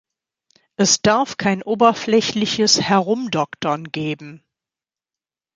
Es 0.77 1.03
darf 1.03 1.37
kein 1.37 1.61
oberflächliches 1.61 2.81
"Herumdoktern" 2.81 3.91
geben. 3.91 4.43